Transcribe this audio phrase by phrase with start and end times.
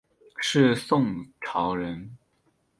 [0.41, 2.17] 是宋朝人。